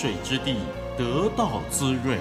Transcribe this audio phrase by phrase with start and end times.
[0.00, 0.54] 水之地
[0.96, 2.16] 得到滋润，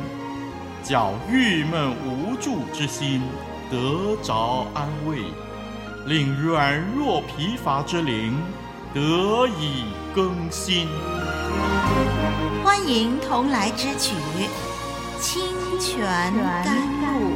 [0.83, 3.21] 叫郁闷无助之心
[3.69, 5.19] 得着安慰，
[6.07, 8.35] 令软弱疲乏之灵
[8.95, 9.83] 得以
[10.15, 10.87] 更新。
[12.65, 14.15] 欢迎同来之曲
[15.21, 15.43] 《清
[15.79, 16.01] 泉
[16.63, 17.29] 甘露》。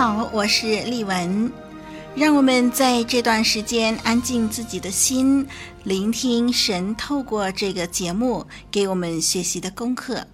[0.00, 1.52] 好，我是丽文。
[2.16, 5.46] 让我们在这段时间安静自己的心，
[5.84, 10.26] 聆听神透过这个节目给我们学习的功课。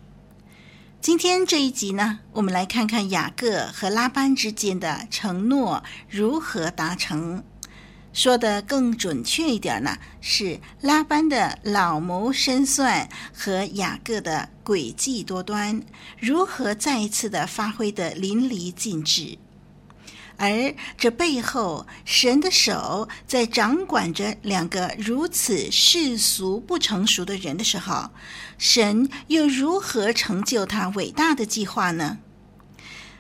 [1.01, 7.43] 今天这一集呢，我们来看看雅各和拉班之间的承诺如何达成。
[8.13, 15.83] 说的更准确一点呢，是拉班的老谋深算和雅各的诡计多端
[16.21, 19.37] 如何再一次的发挥得淋漓尽致。
[20.39, 28.11] 而这背后，神的手在掌管着两个如此世俗不成熟的人的时候，
[28.59, 32.19] 神又如何成就他伟大的计划呢？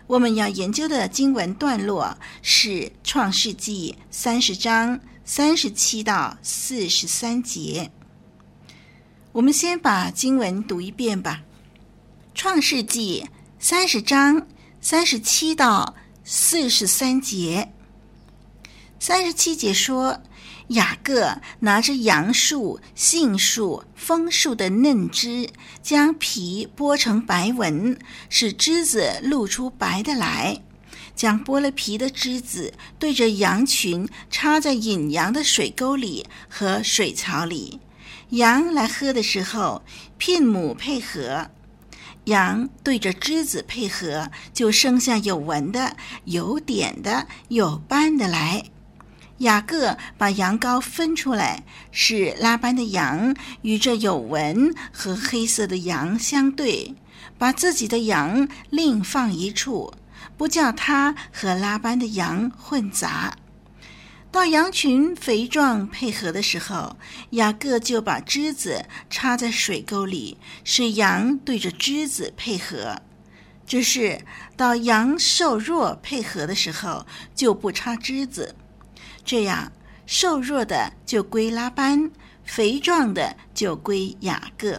[0.09, 2.69] 我们要研究的经文段落是
[3.03, 7.91] 《创世纪》三十章三十七到四十三节。
[9.33, 11.43] 我们先把经文读一遍吧，
[12.39, 13.27] 《创世纪》
[13.59, 14.47] 三十章
[14.81, 15.95] 三十七到
[16.29, 17.73] 四十三节。
[18.99, 20.21] 三十七节说。
[20.71, 25.49] 雅各拿着杨树、杏树、枫树的嫩枝，
[25.81, 27.97] 将皮剥成白纹，
[28.29, 30.61] 使枝子露出白的来。
[31.15, 37.79] 将剥了皮的枝子对着羊群插在引羊的水沟里和水槽里，
[38.31, 39.85] 羊来喝的时候，
[40.19, 41.49] 牝母配合，
[42.27, 48.63] 羊对着枝子配合，就生下有纹的、有点的、有斑的来。
[49.39, 56.95] 雅各把羊羔分出来，使拉班的羊与这有纹和黑色的羊相对，
[57.37, 59.93] 把自己的羊另放一处，
[60.39, 63.37] 不叫他和拉班的羊混杂。
[64.37, 66.99] 到羊群肥壮配合的时候，
[67.31, 73.01] 雅各就把枝子插在水沟里，使羊对着枝子配合。
[73.67, 74.21] 只是
[74.55, 78.55] 到羊瘦弱配合的时候，就不插枝子。
[79.25, 79.73] 这样，
[80.05, 82.11] 瘦弱的就归拉班，
[82.45, 84.79] 肥壮的就归雅各。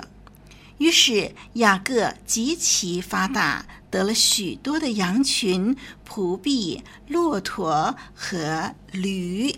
[0.77, 5.75] 于是雅各极其发达，得了许多的羊群、
[6.07, 9.53] 仆婢、骆驼和驴。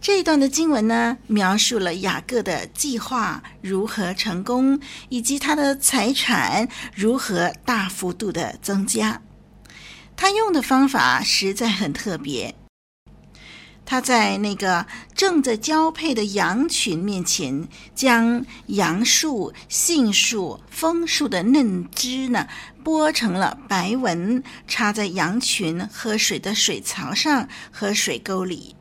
[0.00, 4.78] 这一段的经文呢，描述了雅各的计划如何成功，
[5.08, 9.22] 以及他的财产如何大幅度的增加。
[10.16, 12.54] 他用的方法实在很特别。
[13.86, 22.46] 他在那个正在交配的羊群面前，将杨树、杏树、枫树的嫩枝呢
[22.82, 28.74] 剥成了白纹，插在羊群喝水的水槽上和水沟里。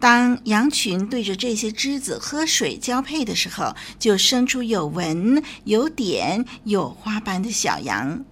[0.00, 8.24] 当羊群对着这些枝子喝水交配的时候，就生出有纹、有点、有花斑的小羊。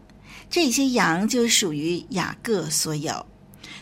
[0.48, 3.26] 这些羊就属于雅各所有。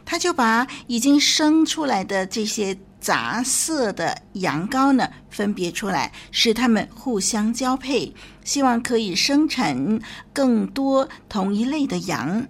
[0.05, 8.15] 他就把已经生出来的这些杂色的羊羔呢，分别出来，使它们互相交配，
[8.45, 10.01] 希望可以生产
[10.33, 12.47] 更多同一类的羊。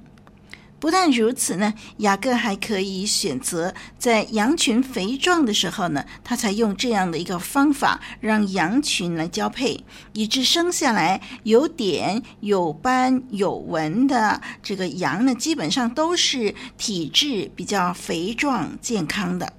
[0.80, 19.52] 不但如此呢，雅各还可以选择在羊群肥壮的时候呢，他才用这样的一个方法让羊群来交配，以致生下来有点、有斑、有纹的这个羊呢，基本上都是体质比较肥壮、健康的。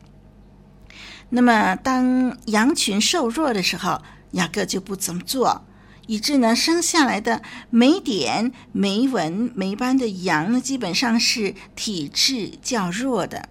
[1.30, 4.02] 那么，当羊群瘦弱的时候，
[4.32, 5.64] 雅各就不怎么做。
[6.08, 13.48] 以致呢，生下来的没点、没纹、没斑的羊呢，基本上是体质较弱的。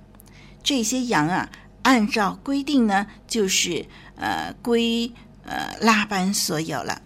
[0.62, 1.48] 这些羊啊，
[1.82, 3.86] 按照规定呢，就是
[4.16, 5.10] 呃归
[5.44, 7.00] 呃拉班所有了。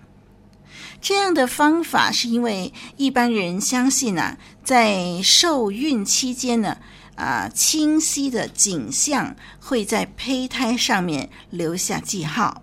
[1.00, 6.78] 这样的方法是因为一般人相信呢、啊，在受孕期间呢，
[7.14, 12.62] 啊、清晰的景象会在胚胎上面留下记号。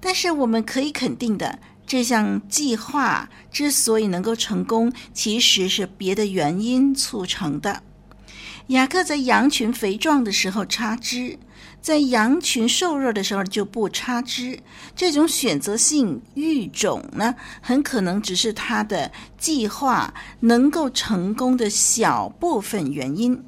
[0.00, 1.60] 但是我们可以肯定的。
[1.94, 7.84] 这项计划之所以能够成功，其实是别的原因促成的。
[8.66, 11.38] 雅各在羊群肥壮的时候插枝，
[11.80, 14.58] 在羊群瘦弱的时候就不插枝，
[14.96, 19.08] 这种选择性育种呢，很可能只是他的
[19.38, 23.40] 计划能够成功的小部分原因。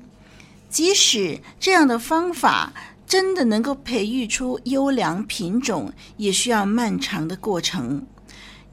[0.71, 2.73] 即使这样的方法
[3.09, 8.07] 真的能够培育出优良品种，也需要漫长的过程。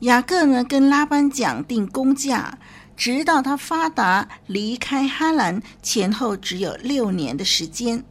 [0.03, 2.57] 雅各呢，跟拉班讲定工价，
[2.97, 8.03] 直到他发达离开哈兰前后只有六年的时间。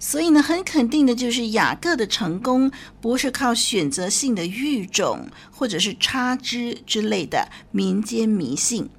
[0.00, 2.68] 所以呢，很肯定的就是雅各的成功
[3.00, 8.90] 不是靠选择性的育种或者是插枝之类的民间迷信。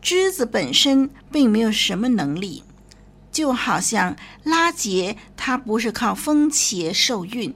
[0.00, 2.62] 枝子本身并没有什么能力，
[3.32, 4.14] 就好像
[4.44, 7.52] 拉结，它不是靠风茄受孕。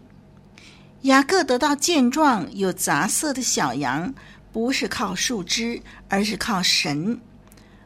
[1.04, 4.14] 雅各得到健壮有杂色的小羊，
[4.50, 7.20] 不是靠树枝，而是靠神。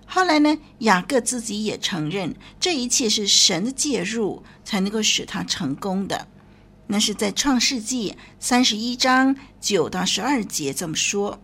[0.07, 6.29] 后来呢，雅各自己也承认，这一切是神的介入才能够使他成功的。
[6.87, 11.41] 那是在创世纪三十一章九到十二节这么说。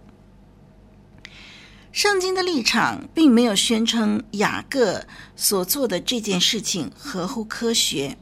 [1.90, 5.04] 圣经的立场并没有宣称雅各
[5.34, 8.16] 所做的这件事情合乎科学，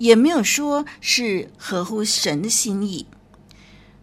[0.00, 3.06] 也没有说是合乎神的心意。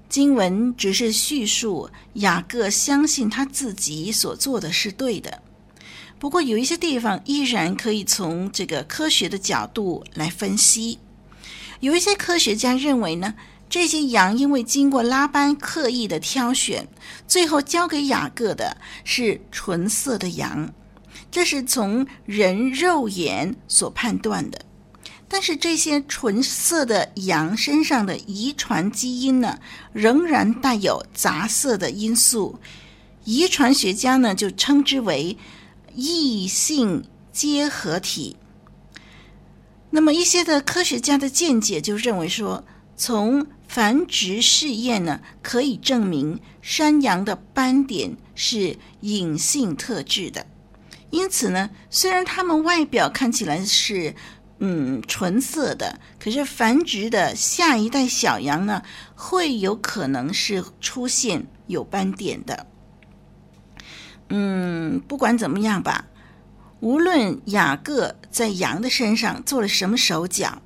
[0.07, 5.41] 经文只是叙述雅各相信他自己所做的是对的。
[6.19, 10.99] 不过有一些地方依然可以从这个科学的角度来分析。
[11.79, 13.33] 有一些科学家认为呢，
[13.67, 16.87] 这些羊因为经过拉班刻意的挑选，
[17.27, 20.71] 最后交给雅各的是纯色的羊，
[21.31, 24.61] 这是从人肉眼所判断的。
[25.27, 29.59] 但是这些纯色的羊身上的遗传基因呢，
[29.93, 32.59] 仍然带有杂色的因素。
[33.23, 35.37] 遗传学家呢就称之为。
[35.99, 38.35] 异性结合体。
[39.89, 42.63] 那么一些的科学家的见解就认为说，
[42.95, 50.45] 从繁殖试验呢，可以证明山羊的斑点是隐性特质的。
[51.09, 54.13] 因此呢，虽然它们外表看起来是
[54.59, 58.81] 嗯纯色的，可是繁殖的下一代小羊呢，
[59.15, 62.65] 会有可能是出现有斑点的。
[64.29, 66.07] 嗯，不管怎么样吧，
[66.79, 70.61] 无论雅各在羊的身上做了什么手脚，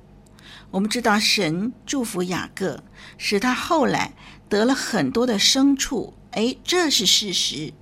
[0.70, 2.82] 我们知道神祝福雅各，
[3.18, 4.12] 使他后来
[4.48, 7.72] 得了很多的牲畜，哎，这是事实。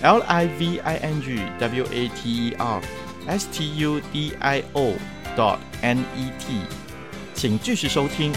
[0.00, 2.80] l i v i n g w a t e r
[3.26, 4.94] s t u d i o
[5.36, 6.62] dot .n e t，
[7.34, 8.32] 请继续收听。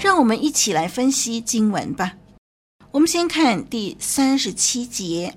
[0.00, 2.12] 让我们一起来分析经文吧。
[2.90, 5.34] 我们先看第三十七节。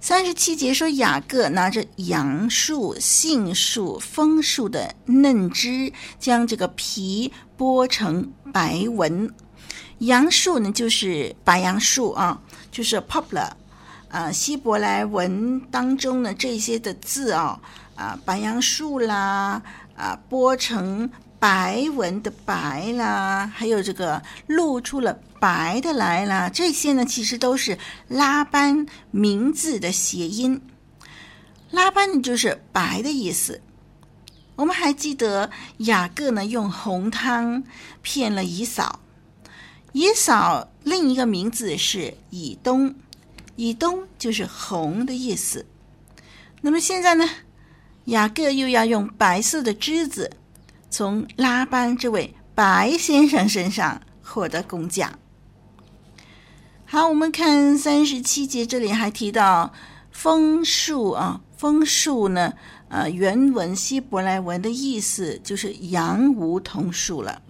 [0.00, 9.32] 三十七节说，雅各拿着杨树、杏树、枫树的嫩枝，将这个皮剥成白纹。
[9.98, 12.40] 杨树呢，就是白杨树啊，
[12.70, 13.50] 就是 poplar
[14.08, 14.30] 啊。
[14.32, 17.60] 希伯来文当中呢，这些的字啊，
[17.94, 19.62] 啊，白杨树啦，
[19.96, 21.10] 啊，剥成。
[21.38, 27.78] 白纹的白啦，还有这个露出了白的来啦，这些呢，其实都是
[28.08, 30.60] 拉班名字的谐音。
[31.70, 33.60] 拉班，就是白的意思。
[34.54, 37.62] 我们还记得雅各呢，用红汤
[38.00, 39.00] 骗了以嫂。
[39.92, 42.94] 以嫂另一个名字是以东，
[43.56, 45.66] 以东就是红的意思。
[46.62, 47.28] 那么现在呢，
[48.06, 50.30] 雅各又要用白色的枝子。
[50.90, 55.18] 从拉班这位白先生身上获得工价。
[56.84, 59.72] 好，我们看三十七节，这里还提到
[60.10, 62.54] 枫树啊，枫树呢，
[62.88, 67.42] 呃，原文希伯来文的意思就是杨梧桐树了。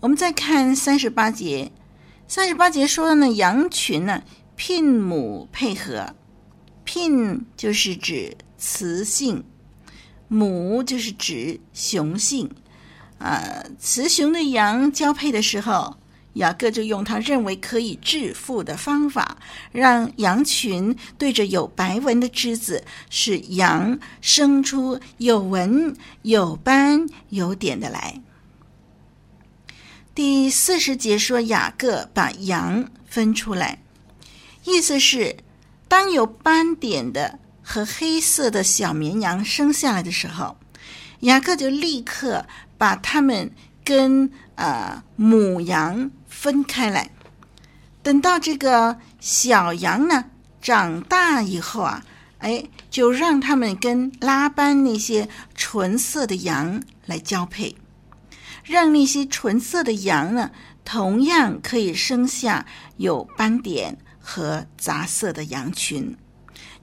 [0.00, 1.72] 我们再看三十八节，
[2.28, 4.22] 三十八节说的呢，羊群呢
[4.56, 6.14] 牝母配合，
[6.84, 9.44] 牝就是指雌性，
[10.32, 12.50] 母就是指雄性。
[13.18, 15.96] 啊，雌雄的羊交配的时候，
[16.32, 19.36] 雅各就用他认为可以致富的方法，
[19.70, 28.20] 让羊群对着有白纹的枝子，使羊生出有纹、有斑、有点的来。
[30.14, 33.82] 第四十节说，雅各把羊分出来，
[34.64, 35.36] 意思是，
[35.86, 40.56] 当有斑点的和黑色的小绵羊生下来的时候，
[41.20, 42.44] 雅各就立刻。
[42.78, 43.48] 把它们
[43.84, 47.08] 跟呃母羊分开来，
[48.02, 50.24] 等到这个小羊呢
[50.60, 52.04] 长大以后啊，
[52.38, 57.76] 哎，就让它们跟拉班那些纯色的羊来交配，
[58.64, 60.50] 让那些纯色的羊呢，
[60.84, 62.66] 同样可以生下
[62.96, 66.16] 有斑点和杂色的羊群。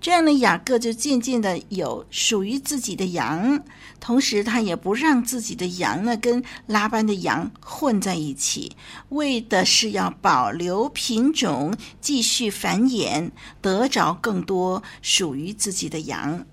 [0.02, 3.62] 这样的雅各就渐渐的有属于自己的羊，
[4.00, 8.78] 同时他也不让自己的羊呢跟拉班的羊混在一起，
[9.10, 16.46] 为的是要保留品种，继续繁衍，得着更多属于自己的羊。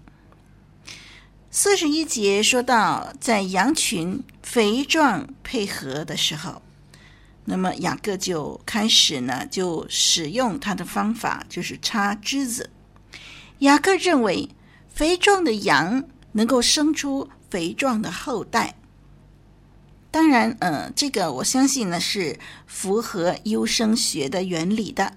[1.49, 6.61] 四十一节说到，在羊群肥壮配合的时候，
[7.45, 12.71] 那么雅各就开始呢，就使用他的方法，就是插枝子。
[13.61, 14.51] 雅各认为，
[14.89, 18.75] 肥壮的羊能够生出肥壮的后代。
[20.11, 25.15] 当然，呃，这个我相信呢是符合优生学的原理的。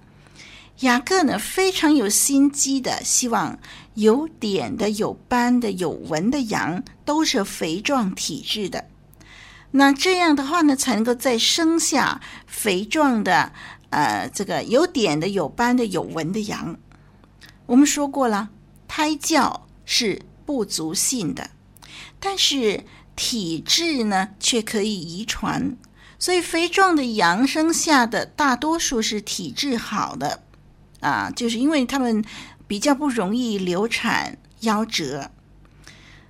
[0.79, 3.59] 雅各呢非常有心机的，希望
[3.95, 8.85] 有点的、有斑的、有纹的羊都是肥壮体质的。
[9.71, 13.51] 那这样的话呢，才能够再生下肥壮的，
[13.89, 16.77] 呃，这个有点的、有斑的、有纹的羊。
[17.69, 18.49] 我们说过了，
[18.87, 21.51] 胎教是不足信的，
[22.19, 22.83] 但是
[23.15, 25.77] 体质呢却可以遗传，
[26.17, 30.41] 所以肥壮的羊生下的大多数是体质好的，
[31.01, 32.25] 啊，就是因为他们
[32.65, 35.29] 比较不容易流产夭折。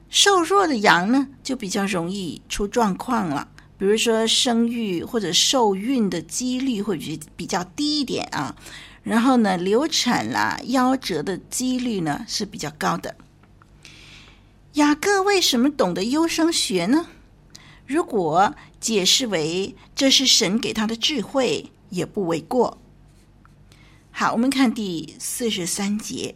[0.09, 8.53] 瘦弱的羊呢就比较容易出状况了，比如说生育或者受孕的几率会比比较低一点啊。
[9.09, 13.15] 然后呢，流产啦、夭折的几率呢是比较高的。
[14.73, 17.07] 雅各为什么懂得优生学呢？
[17.87, 22.77] 如果解释为这是神给他的智慧，也不为过。
[24.11, 26.35] 好，我们看第四十三节。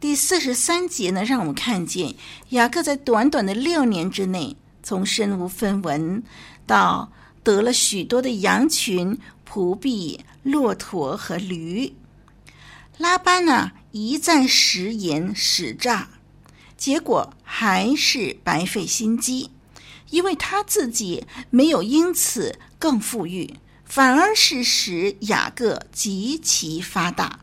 [0.00, 2.14] 第四十三节呢，让我们看见
[2.48, 6.22] 雅各在短短的六年之内，从身无分文
[6.66, 9.18] 到得了许多的羊群、
[9.48, 10.20] 仆婢。
[10.42, 11.92] 骆驼和驴，
[12.96, 16.08] 拉班呢一再食言使诈，
[16.78, 19.50] 结果还是白费心机，
[20.08, 27.40] 因为他自己没有因此更富裕，反而是使雅各极其发达。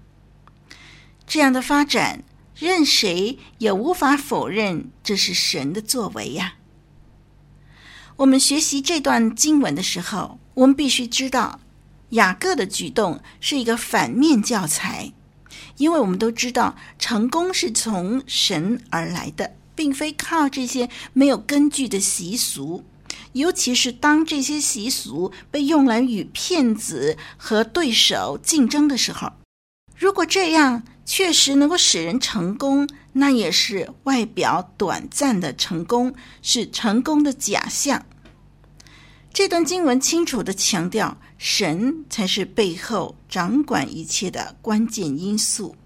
[1.27, 2.23] 这样的发展，
[2.55, 6.55] 任谁也无法否认这是神的作为呀。
[8.17, 11.59] 我们学习这段经文的时候，我们必须知道。
[12.11, 15.13] 雅各的举动是一个反面教材，
[15.75, 22.83] 因为我们都知道，成功是从神而来的，并非靠这些没有根据的习俗。
[23.33, 29.33] 尤其是当这些习俗被用来与骗子和对手竞争的时候，
[29.95, 38.05] 如果这样确实能够使人成功，那也是外表短暂的成功，是成功的假象。
[39.31, 45.77] 这段经文清楚地强调，神才是背后掌管一切的关键因素。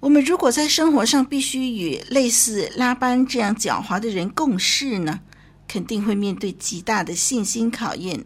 [0.00, 5.20] 我们如果在生活上必须与类似拉班这样狡猾的人共事呢，
[5.68, 8.24] 肯定会面对极大的信心考验。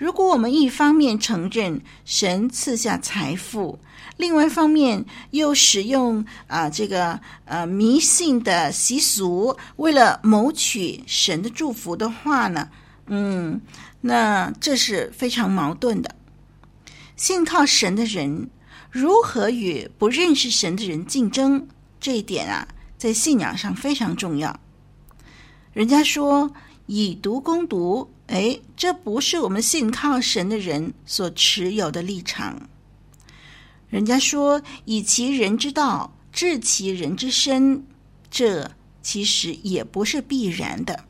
[0.00, 3.78] 如果我们一方面承认神赐下财富，
[4.16, 12.70] 另外一方面又使用啊、这个呃迷信的习俗，为了谋取神的祝福的话呢，
[13.08, 13.60] 嗯，
[14.00, 16.16] 那这是非常矛盾的。
[17.14, 18.48] 信靠神的人
[18.90, 21.66] 如何与不认识神的人竞争？
[22.00, 22.66] 这一点啊，
[22.96, 24.58] 在信仰上非常重要。
[25.74, 26.50] 人家说
[26.92, 32.68] 以毒攻毒，哎，这不是我们信靠神的人所持有的立场。
[33.88, 37.86] 人家说以其人之道治其人之身，
[38.28, 41.04] 这其实也不是必然的。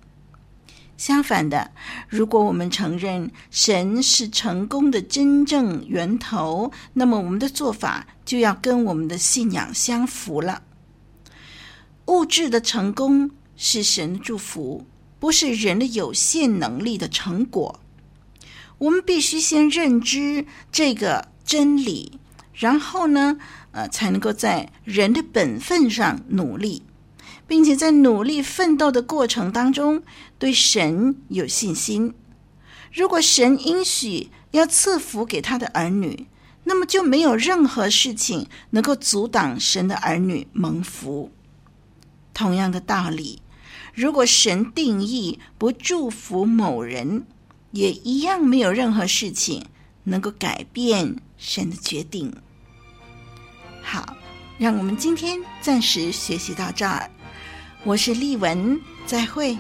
[0.99, 1.71] 相反的，
[2.11, 10.63] 如果我们承认神是成功的真正源头，那么我们的做法就要跟我们的信仰相符了。
[12.05, 14.85] 物质的成功是神的祝福，
[15.21, 17.79] 不是人的有限能力的成果。
[18.79, 22.19] 我们必须先认知这个真理，
[22.53, 23.39] 然后呢，
[23.71, 26.83] 呃，才能够在人的本分上努力。
[27.47, 30.05] 并且在努力奋斗的过程当中，
[30.39, 32.15] 对神有信心。
[32.93, 36.29] 如果神应许要赐福给他的儿女，
[36.62, 41.33] 那么就没有任何事情能够阻挡神的儿女蒙福。
[42.33, 43.43] 同样的道理，
[43.95, 47.25] 如果神定义不祝福某人，
[47.73, 49.65] 也一样没有任何事情
[50.05, 52.33] 能够改变神的决定。
[53.83, 54.17] 好，
[54.59, 57.11] 让我们今天暂时学习到这儿。
[57.85, 59.57] 我是丽文，再会。